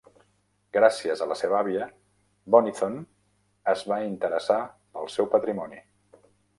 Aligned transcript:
Gràcies 0.77 1.21
a 1.21 1.27
la 1.31 1.37
seva 1.41 1.57
àvia, 1.57 1.89
Bonython 2.57 2.97
es 3.77 3.87
va 3.95 4.03
interessar 4.09 4.61
pel 4.97 5.17
seu 5.19 5.35
patrimoni. 5.39 5.89